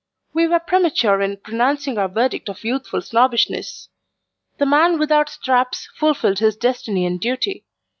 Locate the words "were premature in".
0.47-1.37